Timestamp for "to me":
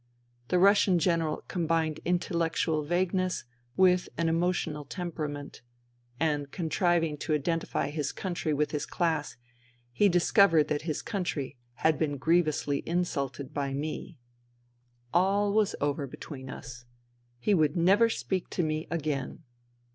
18.49-18.87